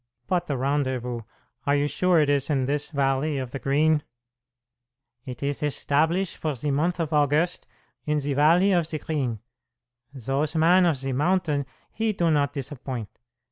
"But 0.25 0.47
the 0.47 0.57
rendezvous 0.57 1.21
are 1.67 1.75
you 1.75 1.85
sure 1.87 2.19
it 2.19 2.27
is 2.31 2.49
in 2.49 2.65
this 2.65 2.89
valley 2.89 3.37
of 3.37 3.51
the 3.51 3.59
Green?" 3.59 4.01
"It 5.27 5.43
is 5.43 5.61
establish 5.61 6.35
for 6.37 6.55
ze 6.55 6.71
month 6.71 6.99
of 6.99 7.13
August 7.13 7.67
in 8.05 8.19
ze 8.19 8.33
valley 8.33 8.71
of 8.71 8.87
ze 8.87 8.97
Green. 8.97 9.41
Those 10.11 10.55
man 10.55 10.87
of 10.87 10.99
the 11.01 11.13
mountain, 11.13 11.67
he 11.91 12.13
do 12.13 12.31
not 12.31 12.51
disappoint. 12.53 13.09